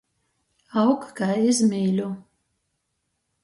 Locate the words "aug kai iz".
0.83-1.61